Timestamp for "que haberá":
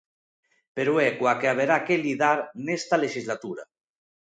1.39-1.77